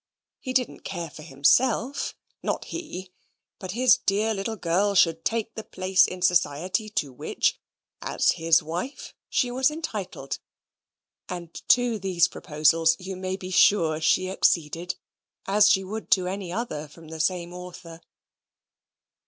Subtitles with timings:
[0.39, 3.11] He didn't care for himself not he;
[3.59, 7.59] but his dear little girl should take the place in society to which,
[8.01, 10.39] as his wife, she was entitled:
[11.29, 14.95] and to these proposals you may be sure she acceded,
[15.45, 18.01] as she would to any other from the same author.